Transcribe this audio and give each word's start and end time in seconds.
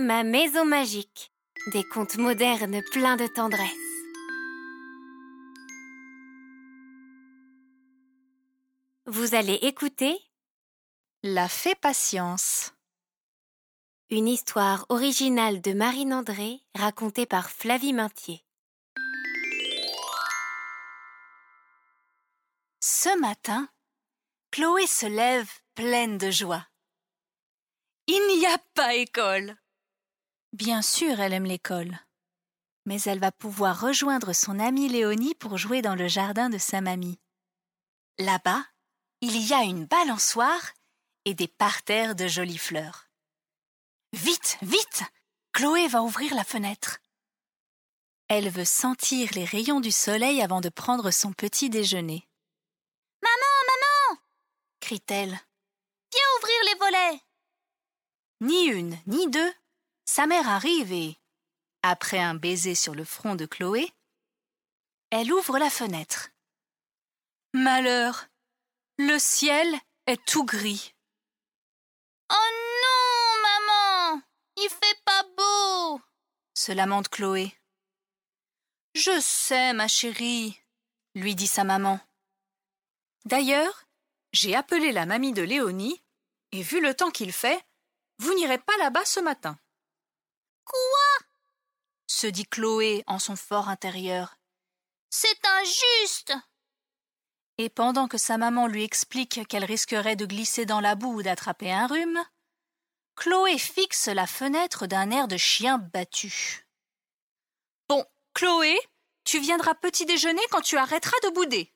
Ma 0.00 0.22
maison 0.22 0.64
magique. 0.64 1.32
Des 1.72 1.82
contes 1.82 2.18
modernes 2.18 2.80
pleins 2.92 3.16
de 3.16 3.26
tendresse. 3.26 3.72
Vous 9.06 9.34
allez 9.34 9.54
écouter 9.54 10.16
La 11.24 11.48
fée 11.48 11.74
patience. 11.74 12.74
une 14.08 14.28
histoire 14.28 14.86
originale 14.88 15.60
de 15.60 15.72
Marine 15.72 16.14
André 16.14 16.60
racontée 16.76 17.26
par 17.26 17.50
Flavie 17.50 17.92
Maintier. 17.92 18.44
Ce 22.78 23.18
matin, 23.18 23.68
Chloé 24.52 24.86
se 24.86 25.06
lève 25.06 25.50
pleine 25.74 26.18
de 26.18 26.30
joie. 26.30 26.68
Il 28.06 28.38
n'y 28.38 28.46
a 28.46 28.58
pas 28.74 28.94
école. 28.94 29.56
Bien 30.52 30.82
sûr, 30.82 31.20
elle 31.20 31.32
aime 31.32 31.44
l'école. 31.44 31.98
Mais 32.86 33.00
elle 33.02 33.18
va 33.18 33.32
pouvoir 33.32 33.80
rejoindre 33.80 34.32
son 34.32 34.58
amie 34.58 34.88
Léonie 34.88 35.34
pour 35.34 35.58
jouer 35.58 35.82
dans 35.82 35.94
le 35.94 36.08
jardin 36.08 36.48
de 36.48 36.58
sa 36.58 36.80
mamie. 36.80 37.18
Là-bas, 38.18 38.64
il 39.20 39.36
y 39.36 39.52
a 39.52 39.62
une 39.62 39.84
balançoire 39.84 40.72
et 41.24 41.34
des 41.34 41.48
parterres 41.48 42.14
de 42.14 42.26
jolies 42.26 42.58
fleurs. 42.58 43.08
Vite, 44.12 44.58
vite 44.62 45.02
Chloé 45.52 45.86
va 45.88 46.02
ouvrir 46.02 46.34
la 46.34 46.44
fenêtre. 46.44 46.98
Elle 48.28 48.48
veut 48.48 48.64
sentir 48.64 49.30
les 49.34 49.44
rayons 49.44 49.80
du 49.80 49.90
soleil 49.90 50.40
avant 50.42 50.60
de 50.60 50.68
prendre 50.68 51.10
son 51.10 51.32
petit 51.32 51.70
déjeuner. 51.70 52.28
Maman, 53.22 53.64
maman 53.66 54.20
crie-t-elle. 54.80 55.28
Viens 56.12 56.38
ouvrir 56.38 56.64
les 56.64 56.78
volets. 56.78 57.20
Ni 58.40 58.66
une, 58.66 58.98
ni 59.06 59.28
deux, 59.28 59.52
sa 60.08 60.26
mère 60.26 60.48
arrive 60.48 60.90
et, 60.90 61.18
après 61.82 62.18
un 62.18 62.34
baiser 62.34 62.74
sur 62.74 62.94
le 62.94 63.04
front 63.04 63.34
de 63.34 63.44
Chloé, 63.44 63.92
elle 65.10 65.30
ouvre 65.30 65.58
la 65.58 65.68
fenêtre. 65.68 66.30
Malheur, 67.52 68.26
le 68.96 69.18
ciel 69.18 69.68
est 70.06 70.24
tout 70.24 70.46
gris. 70.46 70.94
Oh 72.32 72.50
non, 72.84 73.42
maman, 73.42 74.22
il 74.56 74.70
fait 74.70 74.98
pas 75.04 75.24
beau, 75.36 76.00
se 76.54 76.72
lamente 76.72 77.10
Chloé. 77.10 77.54
Je 78.94 79.20
sais, 79.20 79.74
ma 79.74 79.88
chérie, 79.88 80.58
lui 81.16 81.34
dit 81.34 81.46
sa 81.46 81.64
maman. 81.64 82.00
D'ailleurs, 83.26 83.84
j'ai 84.32 84.56
appelé 84.56 84.90
la 84.90 85.04
mamie 85.04 85.34
de 85.34 85.42
Léonie, 85.42 86.02
et 86.52 86.62
vu 86.62 86.80
le 86.80 86.94
temps 86.94 87.10
qu'il 87.10 87.34
fait, 87.34 87.62
vous 88.18 88.32
n'irez 88.32 88.58
pas 88.58 88.76
là-bas 88.78 89.04
ce 89.04 89.20
matin. 89.20 89.58
Quoi? 90.68 91.26
se 92.08 92.26
dit 92.26 92.46
Chloé 92.46 93.04
en 93.06 93.18
son 93.18 93.36
fort 93.36 93.68
intérieur. 93.68 94.38
C'est 95.10 95.44
injuste. 95.44 96.34
Et 97.58 97.68
pendant 97.68 98.08
que 98.08 98.18
sa 98.18 98.38
maman 98.38 98.66
lui 98.66 98.84
explique 98.84 99.46
qu'elle 99.46 99.64
risquerait 99.64 100.16
de 100.16 100.26
glisser 100.26 100.66
dans 100.66 100.80
la 100.80 100.94
boue 100.94 101.14
ou 101.14 101.22
d'attraper 101.22 101.72
un 101.72 101.86
rhume, 101.86 102.24
Chloé 103.16 103.58
fixe 103.58 104.08
la 104.08 104.26
fenêtre 104.26 104.86
d'un 104.86 105.10
air 105.10 105.28
de 105.28 105.36
chien 105.36 105.78
battu. 105.78 106.66
Bon, 107.88 108.04
Chloé, 108.34 108.78
tu 109.24 109.40
viendras 109.40 109.74
petit 109.74 110.06
déjeuner 110.06 110.42
quand 110.50 110.60
tu 110.60 110.76
arrêteras 110.76 111.18
de 111.24 111.30
bouder, 111.30 111.74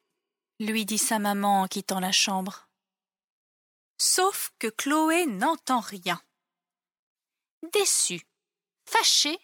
lui 0.60 0.84
dit 0.84 0.98
sa 0.98 1.18
maman 1.18 1.62
en 1.62 1.68
quittant 1.68 2.00
la 2.00 2.12
chambre. 2.12 2.68
Sauf 3.98 4.52
que 4.58 4.68
Chloé 4.68 5.26
n'entend 5.26 5.80
rien. 5.80 6.20
Déçue, 7.72 8.26
fâchée, 8.92 9.38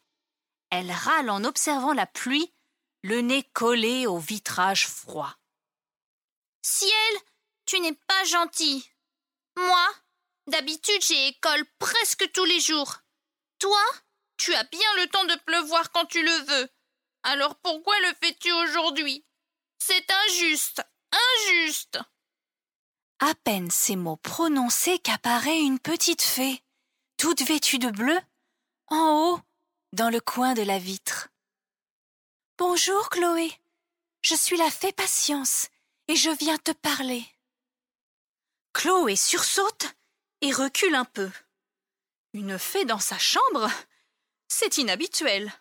elle 0.70 0.90
râle 0.92 1.30
en 1.30 1.44
observant 1.44 1.92
la 1.92 2.06
pluie, 2.06 2.52
le 3.02 3.20
nez 3.20 3.42
collé 3.54 4.06
au 4.06 4.18
vitrage 4.18 4.86
froid. 4.86 5.34
Ciel, 6.62 6.92
tu 7.64 7.80
n'es 7.80 7.94
pas 7.94 8.24
gentil. 8.24 8.88
Moi, 9.56 9.88
d'habitude, 10.46 11.02
j'ai 11.02 11.28
école 11.28 11.64
presque 11.78 12.30
tous 12.32 12.44
les 12.44 12.60
jours. 12.60 12.98
Toi, 13.58 13.82
tu 14.36 14.54
as 14.54 14.64
bien 14.64 14.94
le 14.96 15.06
temps 15.08 15.24
de 15.24 15.36
pleuvoir 15.46 15.90
quand 15.90 16.06
tu 16.06 16.22
le 16.22 16.44
veux. 16.46 16.68
Alors 17.22 17.56
pourquoi 17.56 17.98
le 18.00 18.14
fais-tu 18.22 18.52
aujourd'hui? 18.52 19.24
C'est 19.78 20.06
injuste, 20.10 20.82
injuste. 21.12 21.98
À 23.20 23.34
peine 23.34 23.70
ces 23.70 23.96
mots 23.96 24.16
prononcés 24.16 24.98
qu'apparaît 24.98 25.58
une 25.58 25.80
petite 25.80 26.22
fée, 26.22 26.62
toute 27.16 27.42
vêtue 27.42 27.78
de 27.78 27.90
bleu, 27.90 28.18
en 28.86 29.32
haut, 29.32 29.40
dans 29.92 30.10
le 30.10 30.20
coin 30.20 30.54
de 30.54 30.62
la 30.62 30.78
vitre. 30.78 31.28
Bonjour, 32.58 33.08
Chloé. 33.08 33.52
Je 34.20 34.34
suis 34.34 34.56
la 34.56 34.70
fée 34.70 34.92
Patience, 34.92 35.68
et 36.08 36.16
je 36.16 36.30
viens 36.30 36.58
te 36.58 36.72
parler. 36.72 37.24
Chloé 38.72 39.16
sursaute 39.16 39.86
et 40.40 40.52
recule 40.52 40.94
un 40.94 41.04
peu. 41.04 41.30
Une 42.34 42.58
fée 42.58 42.84
dans 42.84 42.98
sa 42.98 43.18
chambre? 43.18 43.70
C'est 44.48 44.78
inhabituel. 44.78 45.52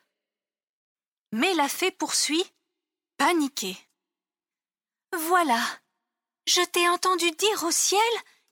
Mais 1.31 1.53
la 1.53 1.69
fée 1.69 1.91
poursuit, 1.91 2.45
paniquée. 3.17 3.77
Voilà, 5.13 5.61
je 6.47 6.61
t'ai 6.61 6.87
entendu 6.89 7.31
dire 7.31 7.63
au 7.63 7.71
ciel 7.71 8.01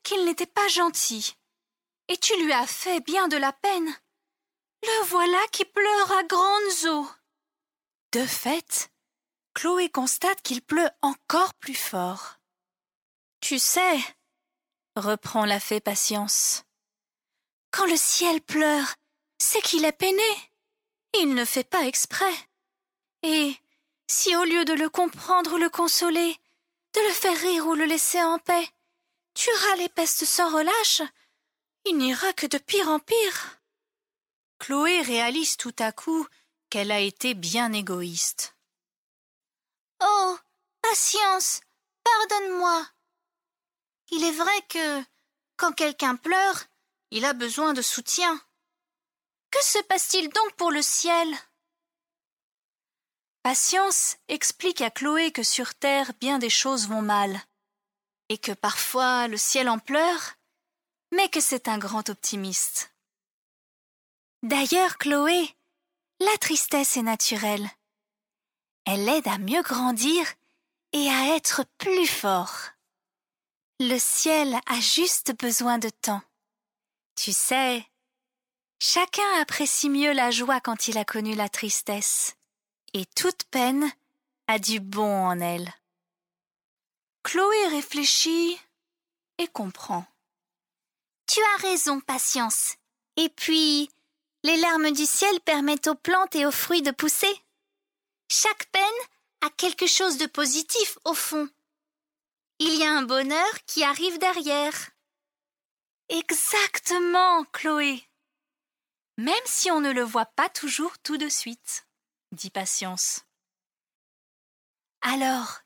qu'il 0.03 0.23
n'était 0.25 0.45
pas 0.45 0.67
gentil, 0.67 1.35
et 2.07 2.17
tu 2.17 2.35
lui 2.43 2.53
as 2.53 2.67
fait 2.67 3.01
bien 3.01 3.27
de 3.27 3.37
la 3.37 3.51
peine. 3.51 3.95
Le 4.85 5.05
voilà 5.07 5.41
qui 5.51 5.65
pleure 5.65 6.11
à 6.11 6.23
grandes 6.23 6.85
eaux. 6.85 7.09
De 8.11 8.25
fait, 8.25 8.91
Chloé 9.53 9.89
constate 9.89 10.41
qu'il 10.41 10.61
pleut 10.61 10.89
encore 11.01 11.53
plus 11.55 11.75
fort. 11.75 12.39
Tu 13.41 13.57
sais, 13.57 13.99
reprend 14.95 15.45
la 15.45 15.59
fée 15.59 15.79
Patience, 15.79 16.65
quand 17.71 17.85
le 17.87 17.97
ciel 17.97 18.41
pleure, 18.41 18.95
c'est 19.37 19.61
qu'il 19.61 19.85
est 19.85 19.91
peiné. 19.91 20.23
Il 21.19 21.33
ne 21.33 21.45
fait 21.45 21.63
pas 21.63 21.85
exprès. 21.85 22.33
Et 23.23 23.55
si 24.07 24.35
au 24.35 24.43
lieu 24.43 24.65
de 24.65 24.73
le 24.73 24.89
comprendre 24.89 25.55
ou 25.55 25.57
le 25.57 25.69
consoler, 25.69 26.37
de 26.93 27.01
le 27.01 27.13
faire 27.13 27.37
rire 27.41 27.67
ou 27.67 27.73
le 27.73 27.85
laisser 27.85 28.21
en 28.23 28.39
paix, 28.39 28.69
tu 29.33 29.49
les 29.77 29.89
pestes 29.89 30.23
sans 30.23 30.55
relâche, 30.55 31.01
il 31.85 31.97
n'ira 31.97 32.31
que 32.33 32.47
de 32.47 32.57
pire 32.57 32.87
en 32.87 32.99
pire. 32.99 33.59
Chloé 34.65 35.03
réalise 35.03 35.57
tout 35.57 35.75
à 35.77 35.91
coup 35.91 36.25
qu'elle 36.71 36.91
a 36.91 36.99
été 36.99 37.35
bien 37.35 37.71
égoïste. 37.71 38.55
Oh, 40.01 40.39
patience, 40.81 41.61
pardonne-moi. 42.03 42.87
Il 44.09 44.23
est 44.23 44.31
vrai 44.31 44.61
que, 44.67 45.03
quand 45.55 45.71
quelqu'un 45.71 46.15
pleure, 46.15 46.63
il 47.11 47.25
a 47.25 47.33
besoin 47.33 47.73
de 47.73 47.83
soutien. 47.83 48.41
Que 49.51 49.63
se 49.63 49.77
passe-t-il 49.83 50.29
donc 50.29 50.55
pour 50.55 50.71
le 50.71 50.81
ciel? 50.81 51.27
Patience 53.43 54.17
explique 54.29 54.81
à 54.81 54.89
Chloé 54.89 55.31
que 55.31 55.43
sur 55.43 55.75
Terre 55.75 56.11
bien 56.19 56.39
des 56.39 56.49
choses 56.49 56.87
vont 56.87 57.03
mal, 57.03 57.39
et 58.29 58.39
que 58.39 58.53
parfois 58.53 59.27
le 59.27 59.37
ciel 59.37 59.69
en 59.69 59.77
pleure, 59.77 60.33
mais 61.11 61.29
que 61.29 61.39
c'est 61.39 61.67
un 61.67 61.77
grand 61.77 62.09
optimiste. 62.09 62.94
D'ailleurs, 64.43 64.97
Chloé, 64.97 65.55
la 66.19 66.37
tristesse 66.37 66.97
est 66.97 67.01
naturelle. 67.01 67.69
Elle 68.85 69.07
aide 69.09 69.27
à 69.27 69.37
mieux 69.37 69.63
grandir 69.63 70.25
et 70.93 71.09
à 71.09 71.35
être 71.35 71.65
plus 71.77 72.07
fort. 72.07 72.69
Le 73.79 73.97
ciel 73.97 74.57
a 74.67 74.79
juste 74.79 75.37
besoin 75.37 75.77
de 75.77 75.89
temps. 75.89 76.21
Tu 77.15 77.33
sais, 77.33 77.85
chacun 78.79 79.41
apprécie 79.41 79.89
mieux 79.89 80.13
la 80.13 80.31
joie 80.31 80.61
quand 80.61 80.87
il 80.87 80.97
a 80.97 81.05
connu 81.05 81.35
la 81.35 81.49
tristesse, 81.49 82.35
et 82.93 83.05
toute 83.05 83.43
peine 83.45 83.91
a 84.47 84.59
du 84.59 84.79
bon 84.79 85.25
en 85.27 85.39
elle. 85.39 85.73
Chloé 87.23 87.67
réfléchit 87.69 88.57
et 89.37 89.47
comprend. 89.47 90.05
Tu 91.27 91.39
as 91.41 91.61
raison, 91.61 91.99
patience. 91.99 92.75
Et 93.17 93.29
puis, 93.29 93.89
les 94.45 94.57
larmes 94.57 94.91
du 94.91 95.07
ciel 95.07 95.39
permettent 95.41 95.87
aux 95.87 95.95
plantes 95.95 96.35
et 96.35 96.45
aux 96.45 96.51
fruits 96.51 96.83
de 96.83 96.91
pousser. 96.91 97.33
Chaque 98.29 98.67
peine 98.67 98.83
a 99.41 99.49
quelque 99.49 99.87
chose 99.87 100.19
de 100.19 100.27
positif 100.27 100.99
au 101.03 101.15
fond. 101.15 101.49
Il 102.59 102.75
y 102.75 102.83
a 102.83 102.91
un 102.91 103.01
bonheur 103.01 103.65
qui 103.65 103.83
arrive 103.83 104.19
derrière. 104.19 104.91
Exactement, 106.09 107.43
Chloé. 107.45 108.03
Même 109.17 109.33
si 109.45 109.71
on 109.71 109.81
ne 109.81 109.91
le 109.91 110.03
voit 110.03 110.27
pas 110.27 110.49
toujours 110.49 110.95
tout 110.99 111.17
de 111.17 111.27
suite, 111.27 111.87
dit 112.31 112.51
Patience. 112.51 113.25
Alors, 115.01 115.61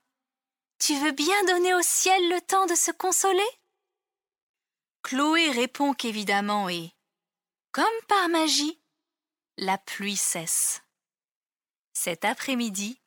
tu 0.79 0.95
veux 0.95 1.11
bien 1.11 1.43
donner 1.45 1.73
au 1.73 1.81
ciel 1.81 2.29
le 2.29 2.39
temps 2.39 2.65
de 2.65 2.75
se 2.75 2.91
consoler? 2.91 3.49
Chloé 5.03 5.51
répond 5.51 5.93
qu'évidemment 5.93 6.69
et, 6.69 6.93
comme 7.71 7.85
par 8.07 8.29
magie, 8.29 8.79
la 9.57 9.77
pluie 9.77 10.17
cesse. 10.17 10.81
Cet 11.93 12.25
après-midi, 12.25 12.99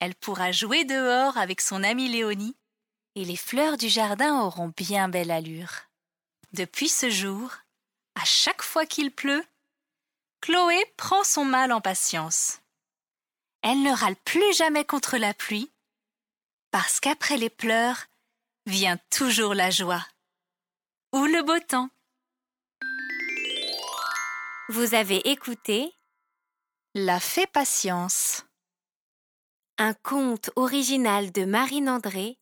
elle 0.00 0.14
pourra 0.14 0.52
jouer 0.52 0.84
dehors 0.84 1.36
avec 1.36 1.60
son 1.60 1.82
amie 1.82 2.08
Léonie 2.08 2.56
et 3.14 3.24
les 3.24 3.36
fleurs 3.36 3.76
du 3.76 3.88
jardin 3.88 4.40
auront 4.40 4.72
bien 4.76 5.08
belle 5.08 5.30
allure. 5.30 5.72
Depuis 6.52 6.88
ce 6.88 7.10
jour, 7.10 7.52
à 8.14 8.24
chaque 8.24 8.62
fois 8.62 8.86
qu'il 8.86 9.10
pleut, 9.10 9.44
Chloé 10.40 10.84
prend 10.96 11.22
son 11.24 11.44
mal 11.44 11.72
en 11.72 11.80
patience. 11.80 12.60
Elle 13.62 13.82
ne 13.82 13.92
râle 13.92 14.16
plus 14.16 14.52
jamais 14.54 14.84
contre 14.84 15.18
la 15.18 15.34
pluie, 15.34 15.70
parce 16.72 16.98
qu'après 16.98 17.36
les 17.36 17.50
pleurs 17.50 18.06
vient 18.66 18.98
toujours 19.10 19.54
la 19.54 19.70
joie 19.70 20.04
ou 21.12 21.24
le 21.26 21.42
beau 21.42 21.58
temps. 21.60 21.90
Vous 24.68 24.94
avez 24.94 25.28
écouté 25.30 25.92
La 26.94 27.18
fée 27.20 27.46
patience. 27.46 28.44
un 29.78 29.94
conte 29.94 30.50
original 30.54 31.32
de 31.32 31.44
Marine 31.44 31.88
André, 31.88 32.38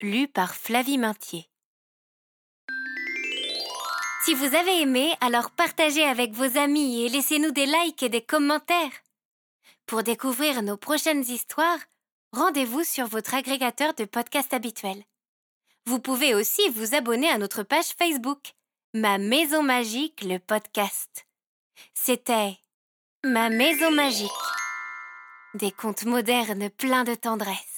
lu 0.00 0.28
par 0.28 0.54
Flavie 0.54 0.98
Maintier. 0.98 1.48
Si 4.24 4.34
vous 4.34 4.54
avez 4.54 4.82
aimé, 4.82 5.14
alors 5.20 5.50
partagez 5.50 6.04
avec 6.04 6.32
vos 6.32 6.56
amis 6.56 7.02
et 7.02 7.08
laissez-nous 7.08 7.50
des 7.50 7.66
likes 7.66 8.02
et 8.04 8.08
des 8.08 8.22
commentaires. 8.22 8.92
Pour 9.86 10.02
découvrir 10.04 10.62
nos 10.62 10.76
prochaines 10.76 11.24
histoires, 11.24 11.80
rendez-vous 12.32 12.84
sur 12.84 13.06
votre 13.08 13.34
agrégateur 13.34 13.94
de 13.94 14.04
podcasts 14.04 14.54
habituel. 14.54 15.02
Vous 15.86 15.98
pouvez 15.98 16.34
aussi 16.34 16.68
vous 16.70 16.94
abonner 16.94 17.28
à 17.28 17.38
notre 17.38 17.64
page 17.64 17.94
Facebook, 17.98 18.52
Ma 18.94 19.18
Maison 19.18 19.62
Magique, 19.62 20.22
le 20.22 20.38
podcast. 20.38 21.26
C'était 21.94 22.56
Ma 23.24 23.48
Maison 23.50 23.90
Magique. 23.90 24.30
Des 25.54 25.70
contes 25.70 26.04
modernes 26.04 26.70
pleins 26.70 27.04
de 27.04 27.14
tendresse. 27.14 27.73